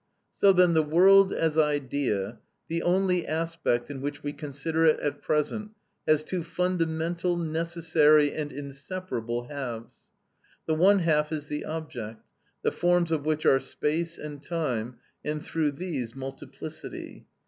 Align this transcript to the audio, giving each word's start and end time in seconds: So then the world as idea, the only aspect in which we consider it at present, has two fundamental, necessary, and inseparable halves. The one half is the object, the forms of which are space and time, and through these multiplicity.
So 0.33 0.51
then 0.51 0.73
the 0.73 0.81
world 0.81 1.31
as 1.31 1.59
idea, 1.59 2.39
the 2.69 2.81
only 2.81 3.27
aspect 3.27 3.91
in 3.91 4.01
which 4.01 4.23
we 4.23 4.33
consider 4.33 4.83
it 4.85 4.99
at 4.99 5.21
present, 5.21 5.75
has 6.07 6.23
two 6.23 6.41
fundamental, 6.41 7.37
necessary, 7.37 8.33
and 8.33 8.51
inseparable 8.51 9.43
halves. 9.47 9.99
The 10.65 10.73
one 10.73 10.97
half 11.01 11.31
is 11.31 11.45
the 11.45 11.65
object, 11.65 12.25
the 12.63 12.71
forms 12.71 13.11
of 13.11 13.25
which 13.25 13.45
are 13.45 13.59
space 13.59 14.17
and 14.17 14.41
time, 14.41 14.97
and 15.23 15.45
through 15.45 15.73
these 15.73 16.15
multiplicity. 16.15 17.27